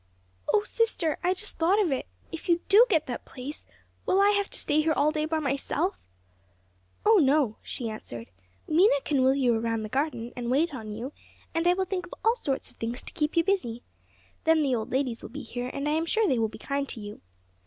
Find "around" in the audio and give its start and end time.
9.53-9.83